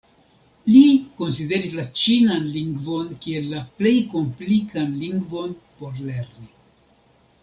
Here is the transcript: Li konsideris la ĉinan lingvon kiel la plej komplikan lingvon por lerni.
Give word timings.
Li 0.67 0.79
konsideris 1.17 1.73
la 1.79 1.83
ĉinan 2.03 2.47
lingvon 2.55 3.11
kiel 3.25 3.45
la 3.51 3.61
plej 3.81 3.91
komplikan 4.13 4.97
lingvon 5.03 5.53
por 5.83 6.01
lerni. 6.09 6.49